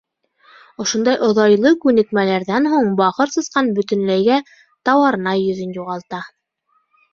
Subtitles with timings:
[0.83, 4.41] Ошондай оҙайлы күнекмәләрҙән һуң бахыр сысҡан бөтөнләйгә
[4.91, 6.27] «тауарнай» йөҙөн юғалта.